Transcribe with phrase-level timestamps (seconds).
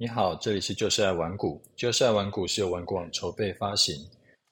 [0.00, 1.60] 你好，这里是就是爱玩股。
[1.74, 3.96] 就是爱玩股是由玩股网筹备发行。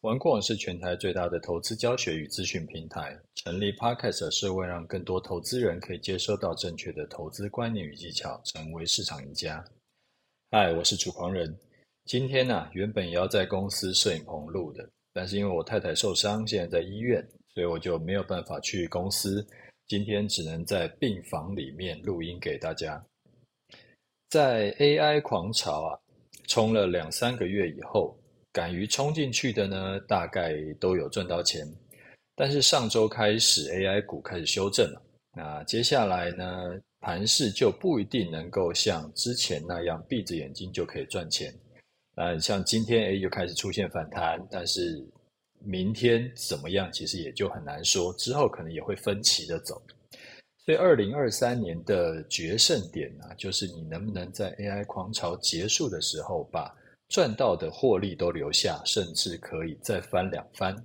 [0.01, 3.17] 玩股网是全台最大的投资教学与资讯平台。
[3.37, 9.65] 成立 Podcast 是为让更多投资人可以接收到正确的投资观念与技巧，成为市场赢家。
[10.51, 11.57] 嗨，我是主狂人。
[12.07, 17.25] 今天呢、原本也要在公司摄影棚录的，但是因为我太太受伤，现在在医院，
[17.55, 19.47] 所以我就没有办法去公司。
[19.87, 23.01] 今天只能在病房里面录音给大家。
[24.37, 25.99] 在 AI 狂潮啊，
[26.47, 28.15] 冲了两三个月以后，
[28.53, 31.67] 敢于冲进去的呢，大概都有赚到钱。
[32.35, 35.03] 但是上周开始，AI 股开始修正了。
[35.35, 36.45] 那接下来呢，
[37.01, 41.51] 盘势就不一定能够像之前那样闭着眼睛就可以赚钱。
[42.17, 45.03] 啊，像今天 A 又开始出现反弹，但是
[45.65, 48.13] 明天怎么样，其实也就很难说。
[48.19, 49.81] 之后可能也会分歧的走。
[50.67, 56.75] 所以，二零二三年的决胜点啊，就是你能不能在 AI 狂潮结束的时候，把
[57.09, 60.77] 赚到的获利都留下，甚至可以再翻两番。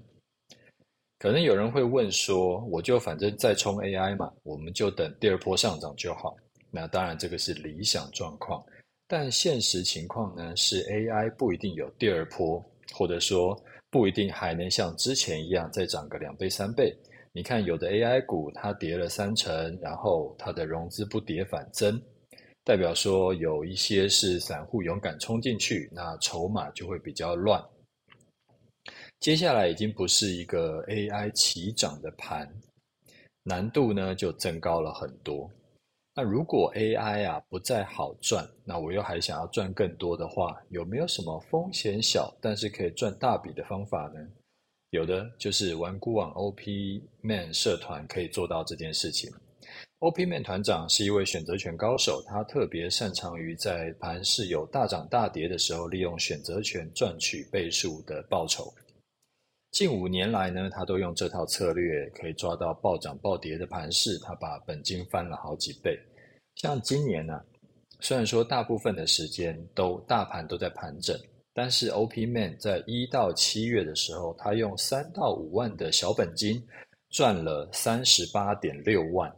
[1.18, 6.38] 可能有人会问说，我就反正再冲 AI 嘛，我们就等第二波上涨就好。
[6.70, 8.64] 那当然，这个是理想状况，
[9.08, 12.64] 但现实情况呢，是 AI 不一定有第二波，
[12.94, 16.96] 或者说不一定还能像之前一样再涨个两倍三倍。
[17.34, 22.02] 你看，有的 AI 股它跌了三成，然后它的融资不跌反增，
[22.66, 27.64] 代表说有一些是散户勇敢冲进去，那筹码就会比较乱。
[29.22, 32.46] 接下来已经不是一个 AI 起涨的盘，
[33.44, 35.50] 难度呢就增高了很多。
[36.14, 44.20] 那如果 AI 啊不再好赚，那我又还想要赚更多的话，有没有什么风险小但是可以赚大笔的方法呢？
[44.92, 49.32] 有的就是玩股网 OP Man 社团可以做到这件事情。
[50.00, 58.74] OP Man 团长是一位选择权高手，他特别擅长于在盘市有大涨大跌的时候，利用选择权赚取倍数的报酬。
[59.72, 65.98] 近五年来呢，他都用这套策略，可以抓到暴涨暴跌的盘势，他把本金翻了好几倍。
[66.56, 67.46] 像今年呢、啊，
[68.02, 71.18] 虽然说大部分的时间都大盘都在盘整。
[71.54, 76.66] 但是 OP Man 在一到七月的时候，他用三到五万的小本金
[77.10, 79.30] 赚了三十八点六万。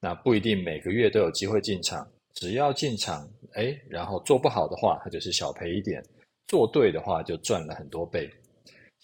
[0.00, 6.02] 那不一定每个月都有机会进场，只要进场，哎，然后做不好的话，他就是小赔一点；
[6.46, 8.30] 做对的话，就赚了很多倍。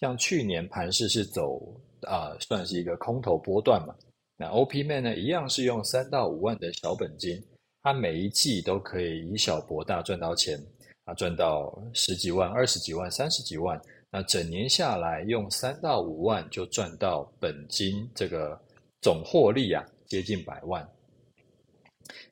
[0.01, 1.63] 像去年盘势是走
[2.03, 3.95] 啊、算是一个空头波段嘛。
[4.37, 7.43] 那 OP Man 呢，一样是用三到五万的小本金，
[7.83, 10.63] 他每一季都可以以小博大赚到钱。
[11.07, 13.81] 啊，赚到十几万、二十几万、三十几万，
[14.11, 18.61] 那整年下来用三到五万就赚到本金，这个
[19.01, 20.87] 总获利啊，接近百万。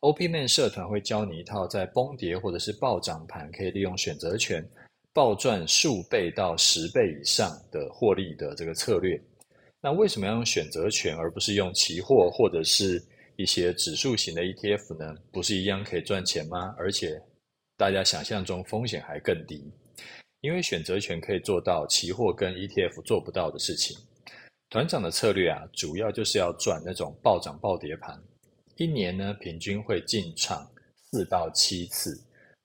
[0.01, 4.69] OP Man 社团会教你一套在崩跌或者是暴涨盘，可以利用选择权
[5.13, 9.17] 暴赚数倍到十倍以上的获利的这个策略。
[9.81, 13.01] 那为什么要用选择权而不是用期货或者是
[13.37, 15.15] 一些指数型的 ETF 呢？
[15.31, 16.75] 不是一样可以赚钱吗？
[16.77, 17.23] 而且。
[17.77, 19.65] 大家想象中风险还更低，
[20.41, 23.97] 因为选择权可以做到期货跟 ETF 做不到的事情。
[24.71, 28.17] 团长的策略啊，主要就是要赚那种暴涨暴跌盘，
[28.77, 30.71] 一年呢平均会进场
[31.11, 32.17] 四到七次，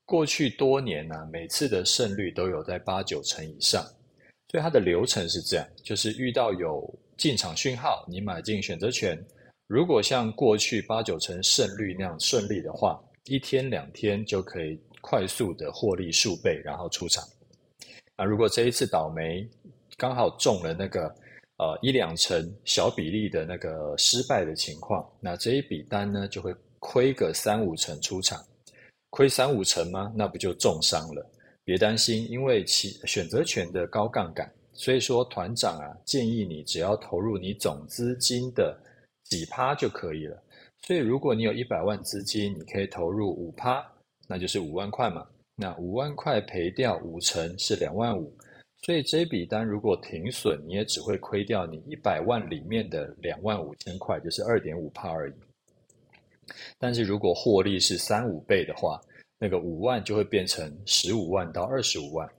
[0.06, 3.84] 过去多年呢、每次的胜率都有在八九成以上。
[4.52, 6.88] 所以它的流程是这样，就是遇到有
[7.18, 9.20] 进场讯号，你买进选择权，
[9.68, 14.80] 如果像过去八九成胜率那样顺利的话，一天两天就可以。
[15.10, 17.28] 快速的获利数倍，然后出场。
[18.16, 19.50] 啊，如果这一次倒霉，
[19.98, 21.08] 刚好中了那个
[21.58, 28.40] 呃一两成小比例的那个失败的情况，那这一笔单呢就会亏个三五成出场。
[29.10, 30.14] 亏三五成吗？
[30.16, 31.28] 那不就重伤了？
[31.64, 38.80] 别担心，因为其选择权的高杠杆，所以说团长啊建议你只要投入你总资金的
[39.24, 40.40] 几趴就可以了。
[40.84, 43.84] 所以如果你有一百万资金，你可以投入五趴。
[44.32, 48.32] 那就是五万块嘛，那五万块赔掉五成是两万五，
[48.84, 55.34] 所以这笔单如果停损，你也只会亏掉你一百万里面的两万五千块，就是二点五趴而已。
[56.78, 59.02] 但是如果获利是三五倍的话，
[59.40, 62.30] 那个五万就会变成十五万到二十五万。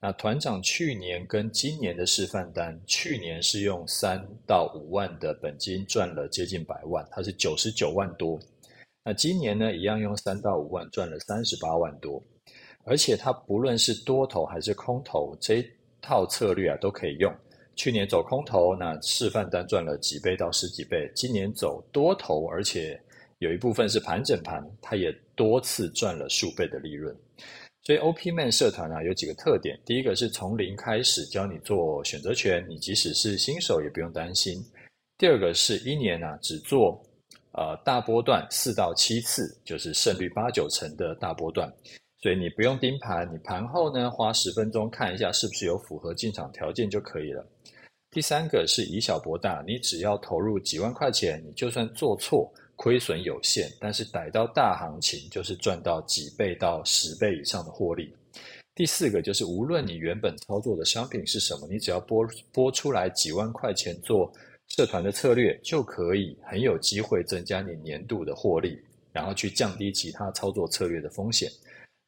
[0.00, 8.40] 那团长去年跟今年的示范单，去年是用三到五万的本金赚了接近百万，它是九十九万多。
[9.06, 12.20] 那今年呢，一样用三到五万赚了三十八万多，
[12.82, 15.66] 而且它不论是多头还是空头，这一
[16.02, 17.32] 套策略啊都可以用。
[17.76, 23.00] 去年走空头，那示范单赚了几倍到十几倍；今年走多头，而且
[23.38, 27.14] 有一部分是盘整盘，它也多次赚了数倍的利润。
[27.84, 34.60] 所以 OP Man 社团啊，有几个特点，第一个是从零开始教你做选择权，你即使是新手也不用担心。
[35.16, 37.00] 第二个是一年啊只做
[37.56, 41.72] 呃大波段四到七次，就是胜率八九成的大波段。
[42.18, 47.46] 所以你不用盯盘，你盘后呢花十分钟看一下是不是有符合进场条件就可以了。
[48.10, 58.10] 第三个是以小博大，你只要投入几万块钱，你就算做错，亏损有限，但是逮到大行情就是赚到几倍到十倍以上的获利。
[58.74, 64.32] 第四个就是无论你原本操作的商品是什么，你只要拨拨出来几万块钱做
[64.68, 68.78] 社团的策略，就可以很有机会增加你年度的获利，
[69.12, 71.50] 然后去降低其他操作策略的风险。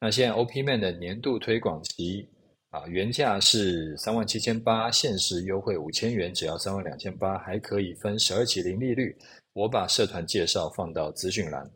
[0.01, 2.29] 那现在 OP Man 的年度推广期
[2.71, 9.17] 啊，原价是三万七千八，限时优惠五千元，只要三万两千八，还可以分十二期零利率。
[9.55, 11.69] 我把社团介绍放到资讯栏。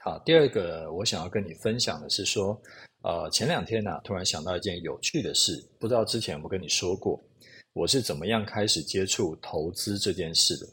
[0.00, 2.60] 好，第二个我想要跟你分享的是说，
[3.04, 7.22] 呃，前两天呢，突然想到一件有趣的事，不知道之前有没跟你说过，
[7.74, 10.66] 我是怎么样开始接触投资这件事的。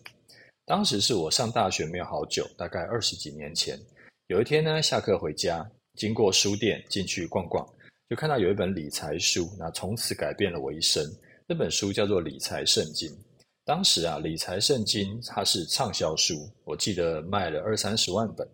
[0.66, 3.80] 当时是我上大学没有好久，大概二十几年前，
[4.28, 5.70] 有一天呢，下课回家。
[5.96, 7.68] 经过书店进去逛逛，
[8.10, 11.04] 就看到有一本理财书，那从此改变了我一生。
[11.46, 13.10] 那本书叫做《理财圣经》。
[13.66, 18.48] 当时啊，《理财圣经》它是畅销书，我记得卖了二三十万本。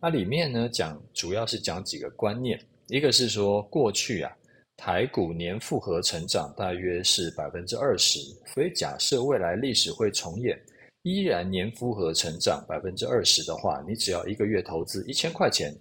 [0.00, 4.34] 那里面呢，讲主要是讲几个观念，一个是说过去啊，
[4.76, 8.20] 台股年复合成长大约是百分之二十，
[8.54, 10.56] 所以假设未来历史会重演，
[11.02, 15.74] 依然年复合成长百分之二十的话，你只要一个月投资一千块钱。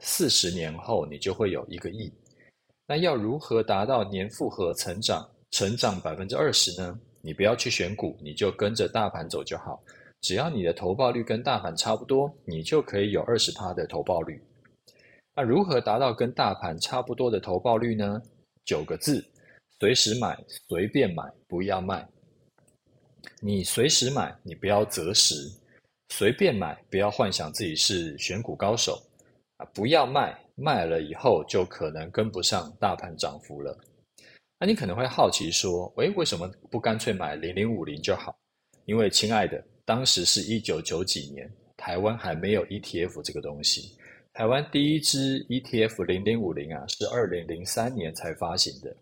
[0.00, 2.12] 四十年后，你就会有一个亿。
[2.86, 6.98] 那要如何达到年复合成长，成长百分之二十呢？
[7.20, 9.82] 你不要去选股，你就跟着大盘走就好。
[10.20, 14.40] 只要你的投报率跟大盘差不多，你就可以有二十趴的投报率。
[15.38, 18.20] 那如何达到跟大盘差不多的投报率呢？
[18.64, 19.24] 九个字：
[19.78, 20.36] 随时买，
[20.68, 22.04] 随便买，不要卖。
[23.40, 25.48] 你随时买，你不要择时；
[26.08, 29.00] 随便买，不要幻想自己是选股高手。
[29.58, 33.78] 啊，不要卖，卖了以后就可能跟不上大盘涨幅了。
[34.58, 38.36] 那你可能会好奇说，诶，为什么不干脆买零零五零就好？
[38.86, 43.96] 因为亲爱的，当时是一九九几年，台湾还没有 ETF 这个东西。
[44.38, 48.96] 台湾第一支 ETF 零零五零啊，是二零零三年才发行的。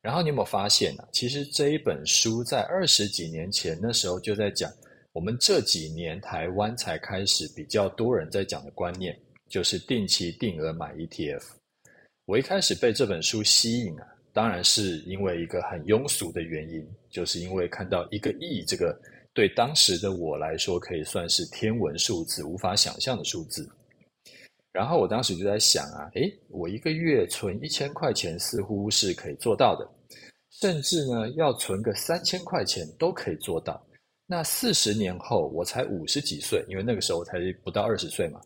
[0.00, 1.06] 然后你有没有发现啊？
[1.12, 4.72] 其实这一本书在二十几年前那时候就在讲，
[5.12, 9.14] 我们这几年台湾才开始比较多人在讲的观念。
[9.50, 11.42] 就是定期定额买 ETF。
[12.24, 18.98] 我一开始被这本书吸引啊，当然是因为一个很庸俗的原因，就是因为看到一个亿这个
[19.34, 23.68] 对当时的我来说可以算是天文数字，无法想象的数字。
[24.74, 29.88] 然后我当时就在想啊，诶，我一个月存一千块钱似乎是可以做到的，
[30.60, 33.80] 甚至呢要存个三千块钱都可以做到。
[34.26, 38.40] 那四十年后我才五十几岁，因为那个时候才不到二十岁嘛。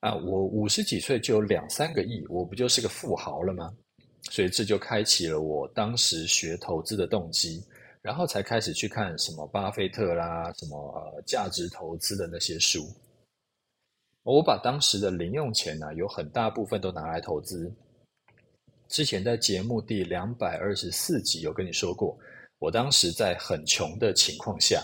[0.00, 3.72] 啊，我五十几岁就有两三个亿，我不就是个富豪了吗？
[4.30, 7.62] 所以这就开启了我当时学投资的动机，
[8.02, 12.88] 然后才开始去看什么巴菲特啦，什么呃价值投资的那些书。
[14.24, 17.72] 我把当时的零用钱呢，有很大部分都拿来投资。
[18.88, 22.18] 之前在节目第两百二十四集有跟你说过，
[22.58, 24.82] 我当时在很穷的情况下。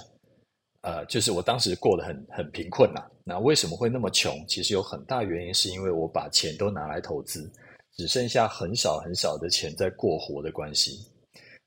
[0.83, 3.03] 呃，就是我当时过得很很贫困呐。
[3.23, 4.43] 那为什么会那么穷？
[4.47, 7.51] 其实有很大原因是因为我把钱都拿来投资，
[7.97, 11.07] 只剩下很少很少的钱在过活的关系。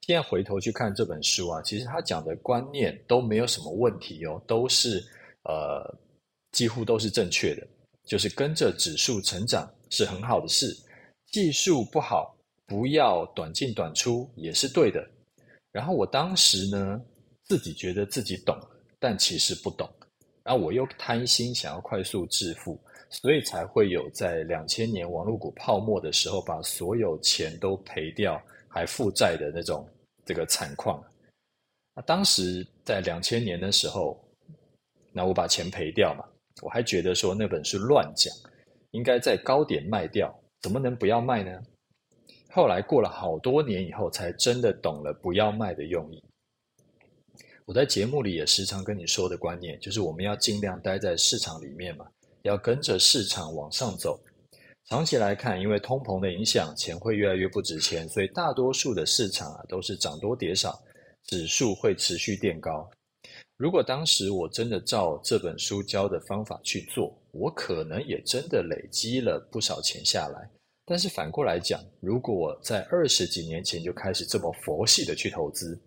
[0.01, 4.99] 现在回头去看这本书啊，其实他讲的观念都没有什么问题哦，都是
[5.43, 5.95] 呃
[6.53, 7.67] 几乎都是正确的。
[8.05, 10.73] 就是跟着指数成长是很好的事，
[11.27, 12.33] 技术不好
[12.65, 15.05] 不要短进短出也是对的。
[15.73, 17.01] 然后我当时呢，
[17.43, 18.57] 自己觉得自己懂。
[19.05, 19.85] 但其实不懂，
[20.45, 29.85] 然后我又贪心，想要快速致富，所以才会有在两千年网络股泡沫的时候，把所有钱都赔掉，还负债的那种
[30.25, 31.03] 这个惨况。
[31.93, 34.17] 那当时在两千年的时候，
[35.11, 36.23] 那我把钱赔掉嘛，
[36.63, 38.33] 我还觉得说那本书乱讲，
[38.91, 41.61] 应该在高点卖掉，怎么能不要卖呢？
[42.49, 46.23] 后来过了好多年以后，才真的懂了不要卖的用意。
[47.65, 52.05] 我在节目里也时常跟你说的观念，就是我们要尽量待在市场里面嘛，
[52.43, 54.17] 要跟着市场往上走。
[54.85, 60.81] 长期来看，因为通膨的影响，钱会越来越不值钱，所以大多数的市场啊都是涨多跌少，
[61.25, 62.89] 指数会持续垫高。
[63.57, 70.49] 如果当时我真的照这本书教的方法去做，我可能也真的累积了不少钱下来。
[70.85, 75.79] 但是反过来讲，如果我在二十几年前就开始这么佛系的去投资，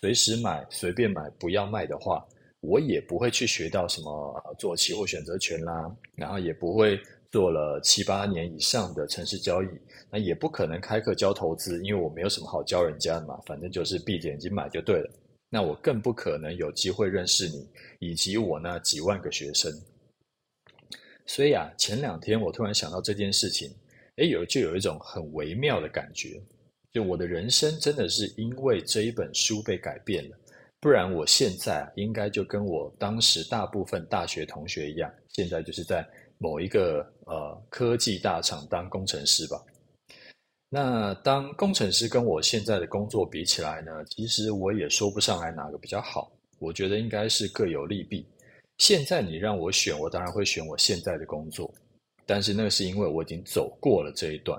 [0.00, 2.26] 随时买、随便买、不要卖的话，
[2.60, 6.98] 我也不会去学到什么做期货选择权啦，然后也不会
[7.30, 9.68] 做了七八年以上的城市交易，
[10.10, 15.10] 那也不可能开课教投资，因为我没有什么好教人家的嘛，反正就是闭着眼睛买就对了。
[15.54, 17.68] 那我更不可能有机会认识你
[17.98, 19.70] 以及我那几万个学生。
[21.26, 23.70] 所以啊，前两天我突然想到这件事情。
[24.16, 26.38] 哎，有就有一种很微妙的感觉，
[26.92, 30.36] 就我的人生真的是因为这一本书被改变了，
[30.80, 36.06] 不然我现在应该就跟我当时大部分大学同学一样，现在就是在
[36.36, 39.56] 某一个呃科技大厂当工程师吧。
[40.74, 48.26] 那当工程师跟我现在的工作比起来呢，其实我也说不上来哪个比较好，我觉得应该是各有利弊。
[48.78, 51.70] 现在你让我选，我当然会选我现在的工作。
[52.24, 54.58] 但是那是因为我已经走过了这一段。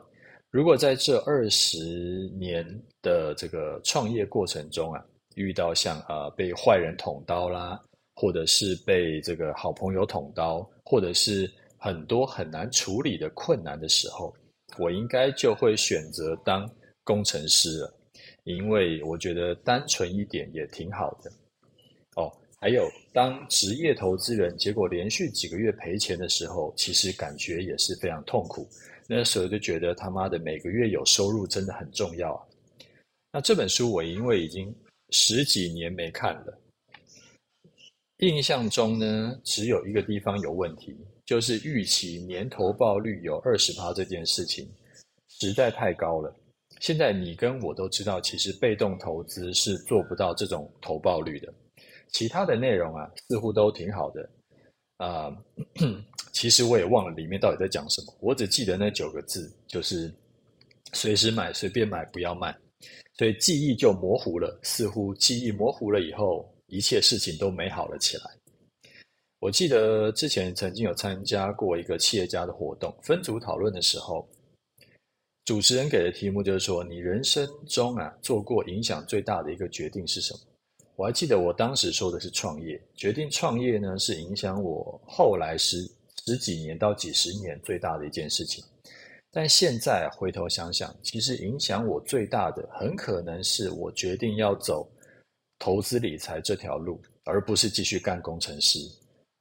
[0.52, 2.64] 如果在这二十年
[3.02, 5.04] 的这个创业过程中啊，
[5.34, 7.82] 遇到像啊、被坏人捅刀啦，
[8.14, 14.32] 或者是被这个好朋友捅刀，或者是很多很难处理的困难的时候，
[14.78, 16.70] 我应该就会选择当
[17.04, 17.94] 工程师了，
[18.44, 21.32] 因为我觉得单纯一点也挺好的。
[22.16, 22.32] 哦。
[22.60, 28.66] 还有，当职业投资人，结果连续几个月赔钱的时候，其实感觉也是非常痛苦。
[29.06, 32.42] 那时候就觉得他妈的每个月有收入真的很重要啊。
[33.34, 34.74] 那这本书我因为已经
[35.10, 36.58] 十几年没看了，
[38.20, 44.70] 印象中呢，只有一个地方有问题，就是预期年投报率有二十趴这件事情
[45.40, 46.34] 实在太高了。
[46.80, 51.54] 现在你跟我都知道，其实被动投资是做不到这种投报率的。
[52.12, 54.30] 其他的内容啊，似乎都挺好的，
[54.98, 55.32] 啊、
[56.34, 60.14] 其实我也忘了里面到底在讲什么，我只记得那九个字，就是
[60.92, 62.56] 随时买，随便买，不要卖，
[63.18, 64.60] 所以记忆就模糊了。
[64.62, 68.24] 似乎记忆模糊了以后，一切事情都美好了起来。
[69.44, 74.26] 我记得之前曾经有参加过一个企业家的活动，分组讨论的时候，
[75.44, 80.40] 主持人给的题目就是说，你人生中啊做过影响最大的一个决定是什么？
[80.96, 85.86] 我还记得我当时说的是创业，决定创业呢，是影响我后来十
[86.26, 88.64] 十几年到几十年最大的一件事情。
[89.30, 94.90] 但现在回头想想，其实影响我最大的，很可能是我决定要走
[95.60, 98.80] 投资理财这条路，而不是继续干工程师。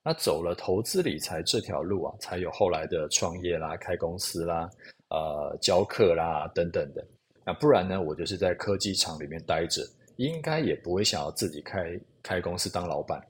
[0.05, 4.69] 那走了投资理财这条路啊，才有后来的创业啦、开公司啦、
[5.11, 7.07] 呃教课啦等等的。
[7.45, 9.83] 那不然呢，我就是在科技厂里面待着。
[10.17, 13.21] 应该也不会想要自己开开公司当老板，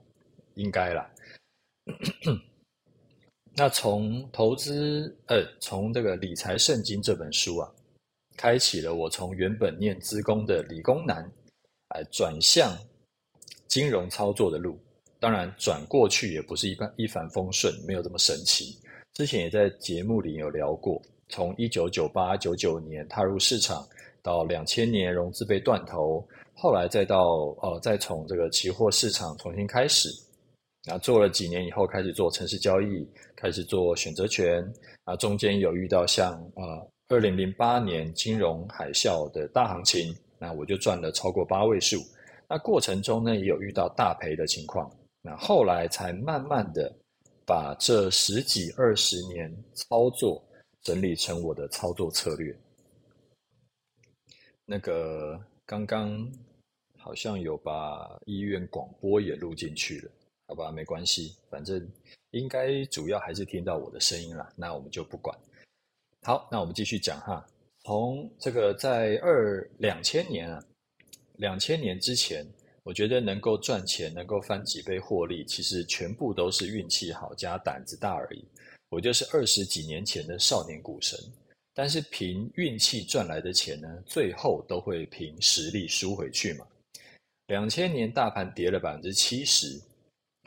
[0.55, 1.09] 应该啦。
[3.55, 7.73] 那从投资，呃，从这个理财圣经这本书啊，
[8.37, 11.23] 开启了我从原本念资工的理工男，
[11.95, 12.77] 来转向
[13.69, 14.77] 金融操作的路。
[15.23, 18.77] 当然，转过去也不是一般一帆风顺，没有这么神奇。
[19.15, 23.87] 之前也在节目里有聊过，从一九九八九九年踏入市场，
[24.21, 26.27] 到两千年融资被断头。
[26.55, 30.09] 后来再到呃，再从这个期货市场重新开始，
[30.91, 34.61] 啊，做了几年以后，开始做城市交易，开始做选择权，
[35.05, 41.99] 啊，中间有遇到像呃，二零零八年金融海啸的大行情，那我就赚了超过八位数。
[42.49, 44.91] 那过程中呢，也有遇到大赔的情况，
[45.23, 46.95] 那后来才慢慢的
[47.47, 50.45] 把这十几二十年操作
[50.83, 52.55] 整理成我的操作策略，
[54.67, 55.43] 那个。
[55.65, 56.31] 刚刚
[56.99, 60.11] 好像有把医院广播也录进去了，
[60.49, 61.89] 好吧，没关系，反正
[62.33, 65.35] 应该主要还是听到我的声音啦，那我们就不管。
[66.23, 67.47] 好，那我们继续讲哈。
[67.85, 70.63] 从这个在二两千年啊，
[71.37, 72.45] 两千年之前，
[72.85, 78.45] 我觉得能够赚钱、能够翻几倍获利，其实全部都是运气好加胆子大而已。
[78.89, 81.19] 我就是二十几年前的少年股神。
[81.75, 86.67] 但是凭运气赚来的钱呢，最后都会凭实力输回去嘛。
[87.47, 89.81] 两千年大盘跌了百分之七十，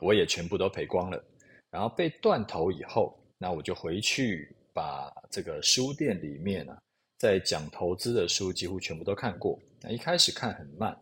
[0.01, 1.23] 我也全部都赔光了。
[1.71, 6.77] 然后被断头以后，那我就回去把这个书店里面啊，
[7.17, 9.59] 在讲投资的书几乎全部都看过。
[9.81, 10.95] 那一开始看很慢，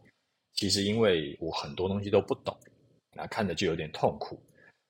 [0.53, 2.55] 其实因为我很多东西都不懂，
[3.15, 4.39] 那看着就有点痛苦。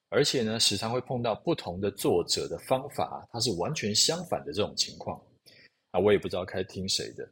[0.10, 5.20] 而且呢，时常会碰到不同的作者的方法，它是完全相反的这种情况
[5.89, 7.27] 啊，我也不知道该听谁的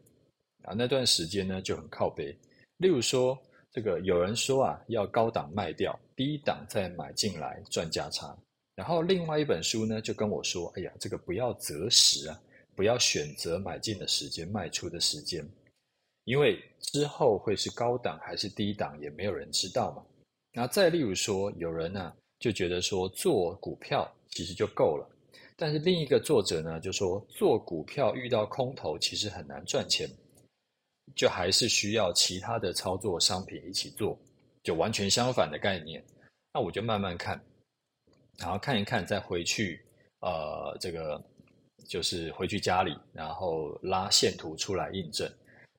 [0.63, 0.73] 啊。
[0.75, 2.35] 那段时间呢就很靠背。
[2.77, 3.37] 例如说，
[3.71, 8.35] 这个有人说啊，要高档卖掉，低档再买进来赚价差。
[8.73, 12.41] 然后另外一本书呢，就跟我说，哎呀，这个不要择时啊，
[12.75, 15.47] 不要选择买进的时间，卖出的时间，
[16.31, 20.01] 因为之后会是高档还是低档，也没有人知道嘛。
[20.53, 25.05] 那再例如说，有人呢、就觉得说做股票其实就够了，
[25.57, 30.09] 但是另一个作者呢就说做股票遇到空头其实很难赚钱，
[31.17, 34.17] 就还是需要其他的操作商品一起做，
[34.63, 36.01] 就完全相反的概念。
[36.53, 37.37] 那我就慢慢看，
[38.37, 39.83] 然后看一看，再回去，
[40.21, 41.21] 呃，这个
[41.89, 45.29] 就是回去家里，然后拉线图出来印证。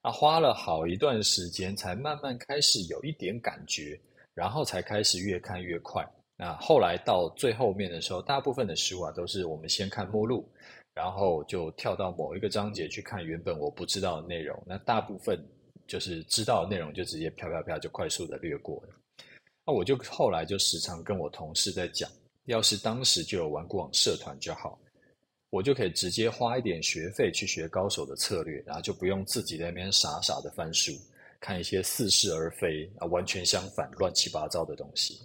[0.03, 3.99] 啊，花了好一段时间，才慢慢开始有一点感觉。
[4.35, 6.03] 然后才开始越看越快。
[6.39, 10.51] 那后来到最后面的时候，大部分的书啊都是我们先看目录，
[10.95, 14.59] 然后就跳到某一个章节去看原本我不知道的内容。
[14.67, 15.39] 那大部分
[15.87, 18.95] 就是知道的内容就直接飘飘飘就快速的略过了。
[19.67, 22.11] 那我就后来就时常跟我同事在讲，
[22.47, 24.79] 要是当时就有玩过网社团就好，
[25.53, 30.93] 我就可以直接花一点学费去学高手的策略，然后就不用自己在那边傻傻的翻书。
[31.39, 35.21] 看一些似是而非啊，完全相反、乱七八糟的东西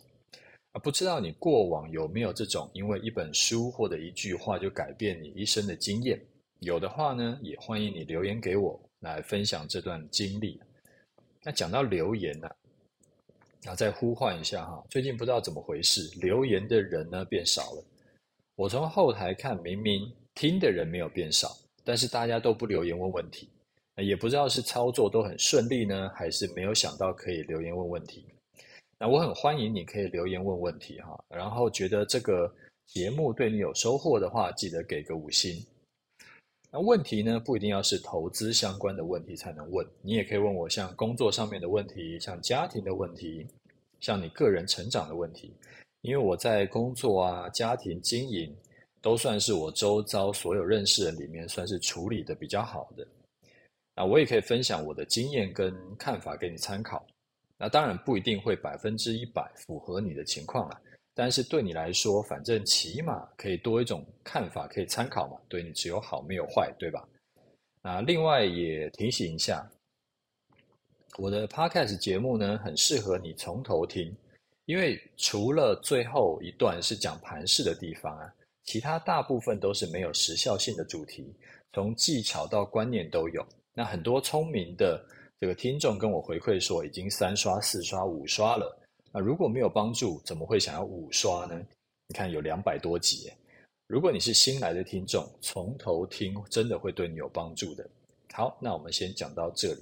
[0.74, 0.80] 啊！
[0.80, 6.20] 不知道你过往有没有这种因为一本书或者一句话就改变你一生的经验？
[6.60, 10.60] 有的话呢，也欢迎你留言给我来分享这段经历。
[11.42, 12.56] 那讲到留言呢、啊，
[13.64, 17.86] 那再呼唤一下哈，最近不知道怎么回事，留言的人呢变少了。
[18.58, 23.48] 我从后台看，明明听的人没有变少，但是大家都不留言问问题。
[23.98, 28.26] 也不知道是操作都很顺利呢，还是没有想到可以留言问问题。
[28.98, 32.52] 那我很欢迎你可以留言问问题哈，然后觉得这个
[32.88, 35.64] 节目对你有收获的话，记得给个五星。
[36.72, 43.46] 那问题呢，不一定要是投资相关的问题才能问，你也可以问我像工作上面的问题，像家庭的问题，
[44.00, 45.54] 像你个人成长的问题。
[46.02, 48.56] 因为我在工作啊、家庭经营，
[49.02, 53.06] 都算是我周遭所有认识人里面算是处理的比较好的。
[53.96, 57.06] 那我也可以分享我的经验跟看法给你参考。
[57.58, 60.80] 那当然不一定会百分之一百符合你的情况啦，
[61.16, 65.40] 但是对你来说，反正起码可以多一种看法可以参考嘛。
[65.50, 67.04] 对你只有好没有坏，对吧？
[67.82, 69.68] 那另外也提醒一下，
[71.18, 74.16] 我的 Podcast 节目呢，很适合你从头听，
[74.68, 78.34] 因为除了最后一段是讲盘势的地方啊，
[78.66, 81.34] 其他大部分都是没有时效性的主题，
[81.72, 83.46] 从技巧到观念都有。
[83.74, 85.02] 那很多聪明的
[85.40, 88.78] 这个听众跟我回馈说，已经三刷、四刷、五刷了。
[89.14, 91.58] 那如果没有帮助，怎么会想要五刷呢？
[92.10, 93.32] 你看有两百多集。
[93.88, 97.90] 如果你是新来的听众，从头听真的会对你有帮助的。
[98.34, 99.82] 好，那我们先讲到这里。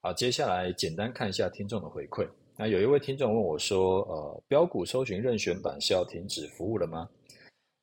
[0.00, 2.28] 好，接下来简单看一下听众的回馈。
[2.62, 7.10] 那有一位听众问我说：“呃，标股搜寻任选版是要停止服务了吗？”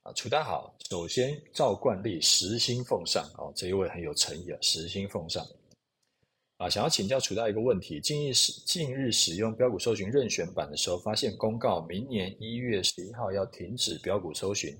[0.03, 5.45] 啊，楚大好，首先照惯例实心奉上哦，这一位很有诚意啊，实心奉上
[6.59, 14.73] 啊，想要请教楚大一个问题：近日使近日使用标股搜寻任选版的时候，发现公告明年一月十一号要停止标股搜寻，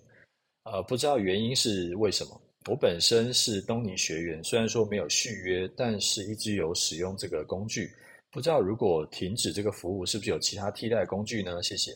[0.63, 2.41] 呃，不知道原因是为什么？
[2.69, 7.91] 我本身是东尼学员，虽然说没有续约，但是一直有使用这个工具，
[8.31, 11.61] 不知道如果停止这个服务，是不是有其他替代工具呢？
[11.63, 11.95] 谢谢。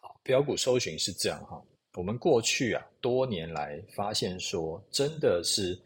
[0.00, 1.62] 好，标股搜寻是这样哈，
[1.94, 5.78] 我们过去啊多年来发现说，真的是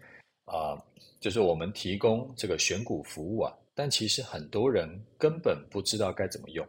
[0.44, 0.76] 啊、
[1.20, 4.88] 就是我们提供这个选股服务啊，但其实很多人
[5.18, 6.64] 根本不知道该怎么用，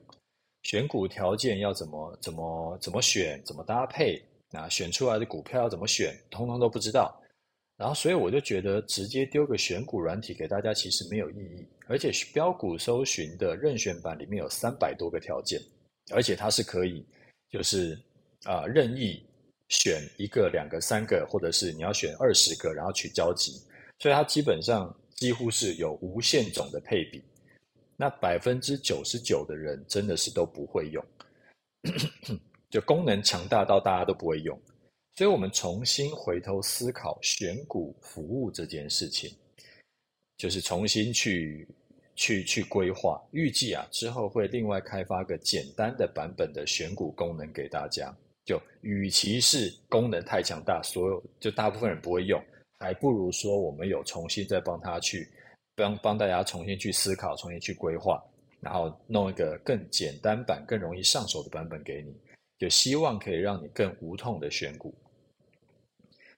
[0.63, 4.19] 选股条件要怎么怎么怎么选，怎么搭配，
[4.49, 7.21] 那选出来的股票要怎么选，通通都不知道。
[7.77, 15.61] 然后所以我就觉得直接丢个选股软体给大家其实没有意义，而且标股搜寻的任选版里面有三百多个条件，
[16.11, 17.05] 而且它是可以。
[17.47, 17.97] 就是
[18.43, 19.25] 啊、任意
[19.69, 23.53] 选一个、两个、三个，或者是你要选二十个，然后取交集，
[23.99, 27.23] 所以它基本上几乎是有无限种的配比。
[27.95, 31.05] 那百分之九十九的人真的是都不会用，
[32.69, 34.59] 就功能强大到大家都不会用。
[35.15, 39.33] 所以我们重新回头思考选股服务这件事情，
[40.37, 41.67] 就是重新去。
[42.17, 48.09] 去去规划，预计啊之后会另外开发个简单的版本的选股功能给大家。
[48.45, 52.41] 就与其是功能太强大，所有就大部分人不会用，
[52.79, 55.27] 还不如说我们有重新再帮他去
[55.75, 58.23] 帮帮大家重新去思考，重新去规划，
[58.61, 62.15] 然后弄一个更简单版、更容易上手的版本给你，
[62.57, 64.95] 就希望可以让你更无痛的选股。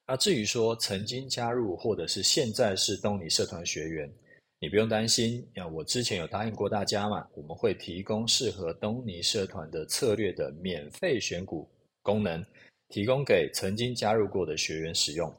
[0.07, 4.11] 那至于说曾经加入或者是现在是东尼社团学员。
[4.59, 11.69] 你不用担心，那我之前有答应过大家嘛，我们会提供适合东尼社团的策略的免费选股
[12.01, 12.43] 功能，
[12.89, 15.31] 提供给曾经加入过的学员使用。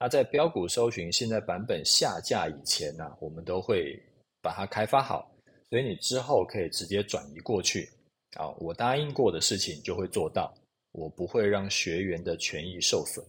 [0.00, 3.96] 那在标股搜寻现在版本下架以前呢、我们都会
[4.42, 5.30] 把它开发好，
[5.70, 7.88] 所以你之后可以直接转移过去。
[8.36, 10.52] 啊，我答应过的事情就会做到，
[10.90, 13.24] 我不会让学员的权益受损。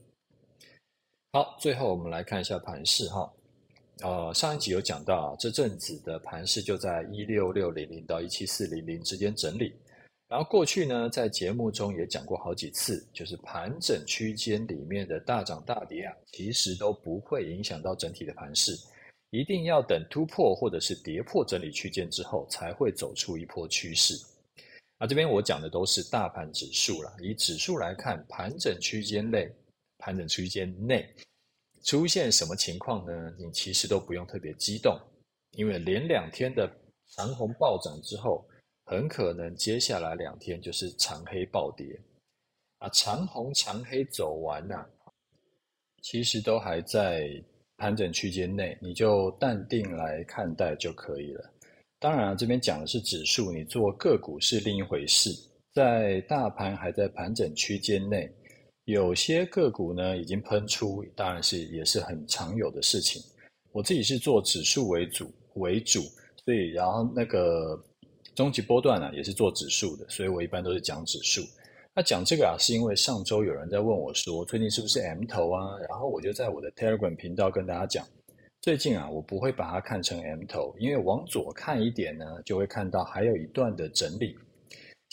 [1.38, 3.32] 好，最后我们来看一下盘势哈。
[4.02, 9.72] 呃，上一集有讲到啊，这阵子的盘势就在一六六零零到一七四零零之间整理。
[10.28, 18.76] 然后过去呢，在节目中也讲过好几次，就是盘整区间里面的大涨大跌啊，其实都不会影响到整体的盘势，
[19.30, 24.16] 一定要等突破或者是跌破整理区间之后，才会走出一波趋势。
[24.98, 29.48] 啊，这边我讲的都是大盘指数啦，以指数来看，盘整区间内，
[29.98, 31.08] 盘整区间内。
[31.84, 33.34] 出现什么情况呢？
[33.38, 35.00] 你其实都不用特别激动，
[35.52, 36.70] 因为连两天的
[37.16, 38.46] 长红暴涨之后，
[38.84, 41.98] 很可能接下来两天就是长黑暴跌
[42.80, 42.90] 啊！
[42.90, 44.90] 长红长黑走完呐、啊，
[46.02, 47.30] 其实都还在
[47.78, 51.54] 盘整区间内，你就淡定来看待就可以了。
[52.00, 55.30] 当然、啊，这边讲的是指数，你做个股是另一回事。
[55.74, 58.30] 在大盘还在盘整区间内。
[58.88, 63.22] 有些个股呢已经喷出，当然是也是很常有的事情。
[63.74, 66.00] 我自己是做指数为主为主，
[66.46, 67.78] 所以然后那个
[68.34, 71.42] 中级波段呢、也是做指数的，所以我一般都是讲指数。
[71.94, 75.78] 那讲这个啊，是因为上周有人在问我说，最近是不是 M 头啊？
[75.90, 78.08] 然后我就在我的 Telegram 频道跟大家讲，
[78.62, 84.38] 最近啊，我不会把它看成 M 头，因为往左看一点呢，就会看到还有一段的整理。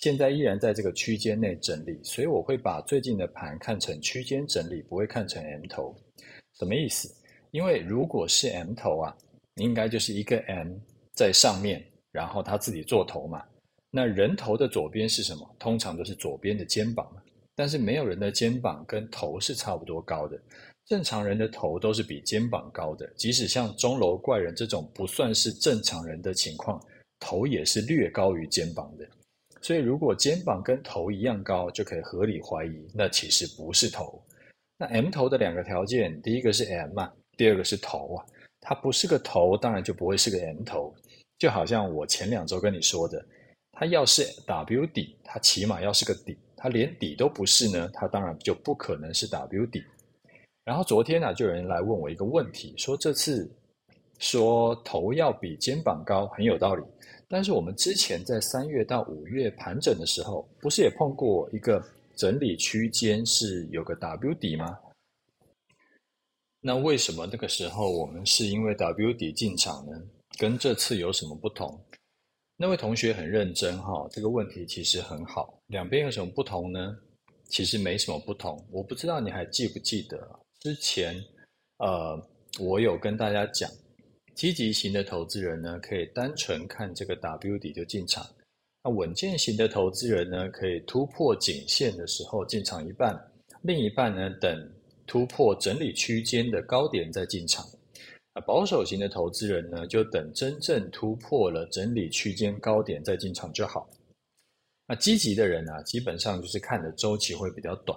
[0.04, 5.96] 现在依然在这个区间内整理，所以我会把最近的盘看成区间整理，不会看成 M 头。
[6.58, 7.08] 什么意思？
[7.52, 9.16] 因为如果是 M 头啊，
[9.54, 10.74] 应该就是一个 M
[11.14, 13.42] 在上面，然后他自己做头嘛。
[13.90, 15.56] 那人头的左边是什么？
[15.58, 17.22] 通常都是左边的肩膀嘛。
[17.54, 20.38] 但是没有人的肩膀跟头是差不多高的，
[20.84, 23.10] 正常人的头都是比肩膀高的。
[23.16, 26.78] 即使像钟楼怪人这种不算是正常人的情况，
[27.20, 29.08] 头也是略高于肩膀的。
[29.64, 34.22] 所以，如果肩膀跟头一样高，就可以合理怀疑，那其实不是头。
[34.76, 38.26] 那 M 头的两个条件，第一个是 M 嘛，第二个是头啊。
[38.60, 40.94] 它不是个头，当然就不会是个 M 头。
[41.38, 43.24] 就好像我前两周跟你说的，
[43.72, 46.36] 它要是 W 底，它起码要是个底。
[46.58, 49.82] 它连底都不是呢，它当然就不可能是 W 底。
[50.62, 53.50] 然后昨天呢、啊，就有人来问我一个问题，说这次
[54.18, 56.84] 说头要比肩膀高，很有道理。
[57.28, 64.78] 但是我们之前在三月到五月盘整的时候，不是也碰过一个整理区间是有个 W 底吗？
[66.60, 70.00] 那为什么那个时候我们是因为 W 底进场呢？
[70.38, 71.78] 跟这次有什么不同？
[72.56, 75.58] 那位同学很认真哈，这个问题其实很好。
[75.66, 76.96] 两边有什么不同呢？
[77.48, 78.64] 其实没什么不同。
[78.70, 81.20] 我不知道你还记不记得之前，
[81.78, 82.20] 呃，
[82.60, 83.68] 我有跟大家讲。
[84.34, 88.24] 积极型的投资人呢，可以单纯看这个 W 底就进场；
[88.82, 93.16] 那稳健型的投资人呢，可以突破颈线的时候进场一半，
[93.62, 94.70] 另一半呢，等
[95.06, 97.64] 突破整理区间的高点再进场。
[98.32, 103.88] 啊保守型的投资人呢，就等真正突破了整理区间高点再进场就好。
[104.88, 107.96] 那积极的人呢，基本上就是看的周期会比较短，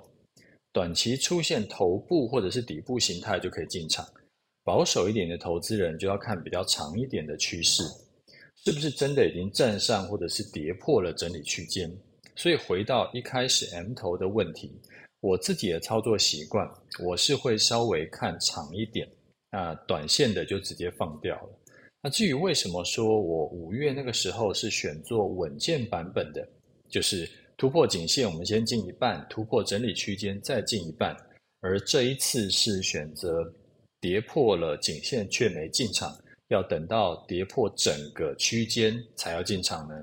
[0.72, 4.08] 短期出现头部或者是底部形态就可以进场。
[4.68, 7.84] 保守一点的投资人就要看比较长一点的趋势，
[8.66, 11.90] 是不是真的已经站上或者是跌破了整理区间？
[12.36, 14.78] 所以回到一开始 M 头的问题，
[15.22, 16.70] 我自己的操作习惯，
[17.02, 19.08] 我是会稍微看长一点，
[19.54, 21.50] 那短线的就直接放掉了。
[22.04, 26.46] 那至于为什么说我五月那个时候是选做稳健版本的，
[26.90, 27.26] 就是
[27.56, 31.16] 突破颈线，我们先进一半，突破整理区间再进一半，
[31.62, 33.50] 而这一次是选择。
[34.00, 36.16] 跌破了颈线却没进场，
[36.50, 39.96] 要等到跌破整个区间才要进场呢？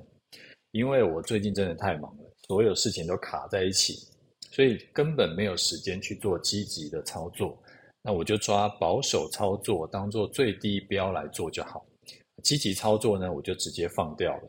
[0.73, 4.09] 因为我最近真的太忙了，所有事情都卡在一起，
[4.51, 7.57] 所以根本没有时间去做积极的操作。
[8.03, 11.87] 那我就抓保守操作当做最低标来做就好，
[12.43, 14.43] 积极操作呢，我就直接放掉了。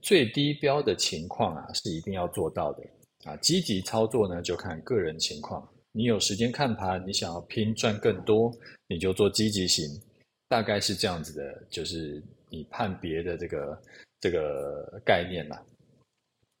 [0.00, 2.82] 最低标的情况啊，是一定要做到的
[3.24, 5.68] 啊，积极操作呢，就看个人情况。
[5.98, 8.56] 你有时间看盘，你想要拼赚更多，
[8.86, 9.84] 你就做积极型，
[10.46, 13.82] 大概是这样子的，就是你判别的这个
[14.20, 15.60] 这个概念啦。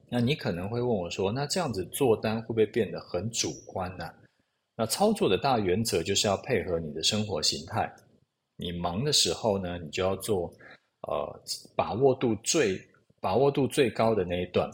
[0.08, 4.12] 那你可能会问我说，那这样子做单会不会变得很主观呢？
[4.74, 7.88] 那操作的大原则就是要配合你的生活形态。
[8.56, 10.52] 你忙的时候呢，你就要做
[11.06, 11.40] 呃
[11.76, 12.76] 把握度最
[13.20, 14.68] 把握度最高的那一段。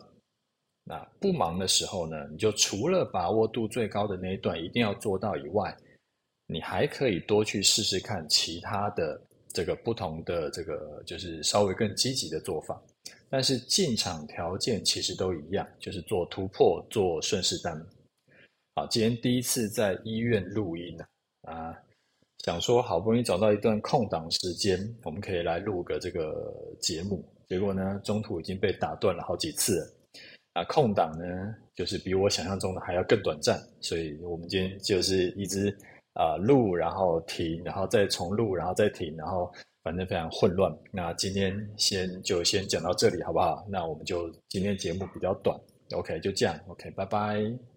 [0.86, 5.74] 那不忙的时候呢，你就除了把握度最高的那一段一定要做到以外，
[6.46, 9.18] 你还可以多去试试看其他的
[9.48, 12.78] 这个不同的这个就是稍微更积极的做法。
[13.30, 17.74] 但是进场条件其实都一样，就是做突破，做顺势单。
[18.76, 21.04] 好，今天第一次在医院录音呢
[21.42, 21.74] 啊，
[22.44, 29.90] 想说好不容易找到一段空档时间，我们可以来录个这个节目，结果呢，中途已经被打断了好几次。
[30.54, 35.68] 啊，空档呢，就是比我想象中的还要更短暂，所以我们今天就是一直
[36.14, 40.72] 啊录，然后停，然后再重录，然后再停，然后反正非常混乱。
[40.92, 43.66] 那今天先就先讲到这里，好不好？
[43.68, 45.58] 那我们就今天节目比较短
[45.92, 47.73] ，OK，就这样，OK，拜拜。